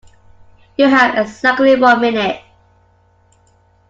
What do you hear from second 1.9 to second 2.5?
minute.